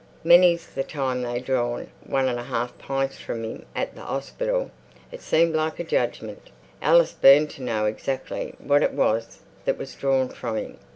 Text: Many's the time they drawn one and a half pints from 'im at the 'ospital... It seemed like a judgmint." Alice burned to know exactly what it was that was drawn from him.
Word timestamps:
Many's 0.23 0.65
the 0.65 0.83
time 0.83 1.21
they 1.21 1.39
drawn 1.39 1.91
one 2.03 2.27
and 2.27 2.39
a 2.39 2.45
half 2.45 2.75
pints 2.79 3.19
from 3.19 3.45
'im 3.45 3.65
at 3.75 3.93
the 3.93 4.01
'ospital... 4.01 4.71
It 5.11 5.21
seemed 5.21 5.53
like 5.53 5.79
a 5.79 5.83
judgmint." 5.83 6.49
Alice 6.81 7.13
burned 7.13 7.51
to 7.51 7.61
know 7.61 7.85
exactly 7.85 8.55
what 8.57 8.81
it 8.81 8.93
was 8.93 9.41
that 9.65 9.77
was 9.77 9.93
drawn 9.93 10.29
from 10.29 10.57
him. 10.57 10.79